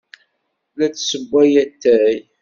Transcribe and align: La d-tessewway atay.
La 0.77 0.87
d-tessewway 0.87 1.53
atay. 1.63 2.17